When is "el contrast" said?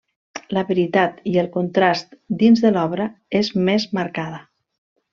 1.43-2.17